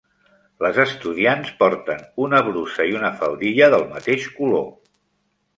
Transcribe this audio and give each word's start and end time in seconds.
Les 0.65 0.79
estudiants 0.83 1.51
porten 1.59 2.01
una 2.29 2.41
brusa 2.49 2.89
i 2.93 2.97
una 3.01 3.13
faldilla 3.21 3.71
del 3.77 3.89
mateix 3.95 4.27
color. 4.41 4.69